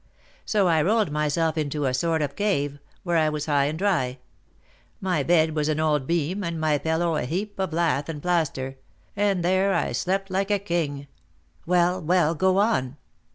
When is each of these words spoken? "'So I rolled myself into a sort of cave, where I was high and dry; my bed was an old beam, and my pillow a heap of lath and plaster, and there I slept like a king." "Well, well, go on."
"'So 0.45 0.67
I 0.67 0.81
rolled 0.81 1.11
myself 1.11 1.59
into 1.59 1.85
a 1.85 1.93
sort 1.93 2.23
of 2.23 2.35
cave, 2.35 2.79
where 3.03 3.17
I 3.17 3.29
was 3.29 3.45
high 3.45 3.65
and 3.65 3.77
dry; 3.77 4.17
my 4.99 5.21
bed 5.21 5.53
was 5.55 5.69
an 5.69 5.79
old 5.79 6.07
beam, 6.07 6.43
and 6.43 6.59
my 6.59 6.79
pillow 6.79 7.17
a 7.17 7.25
heap 7.25 7.59
of 7.59 7.71
lath 7.71 8.09
and 8.09 8.19
plaster, 8.19 8.77
and 9.15 9.45
there 9.45 9.75
I 9.75 9.91
slept 9.91 10.31
like 10.31 10.49
a 10.49 10.57
king." 10.57 11.05
"Well, 11.67 12.01
well, 12.01 12.33
go 12.33 12.57
on." 12.57 12.97